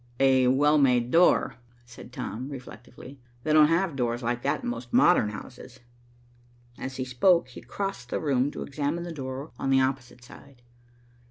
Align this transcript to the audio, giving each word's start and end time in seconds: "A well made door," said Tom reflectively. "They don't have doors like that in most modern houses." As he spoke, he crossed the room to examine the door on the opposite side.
"A 0.19 0.47
well 0.47 0.79
made 0.79 1.11
door," 1.11 1.57
said 1.85 2.11
Tom 2.11 2.49
reflectively. 2.49 3.19
"They 3.43 3.53
don't 3.53 3.67
have 3.67 3.95
doors 3.95 4.23
like 4.23 4.41
that 4.41 4.63
in 4.63 4.69
most 4.69 4.91
modern 4.91 5.29
houses." 5.29 5.79
As 6.79 6.95
he 6.95 7.05
spoke, 7.05 7.49
he 7.49 7.61
crossed 7.61 8.09
the 8.09 8.19
room 8.19 8.49
to 8.49 8.63
examine 8.63 9.03
the 9.03 9.11
door 9.13 9.51
on 9.59 9.69
the 9.69 9.81
opposite 9.81 10.23
side. 10.23 10.63